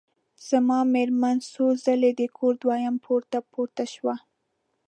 زما 0.47 0.79
مېرمن 0.93 1.37
څو 1.53 1.65
ځلي 1.83 2.11
د 2.19 2.21
کور 2.37 2.53
دویم 2.63 2.95
پوړ 3.03 3.21
ته 3.31 3.39
پورته 3.51 3.83
شوه. 3.93 4.15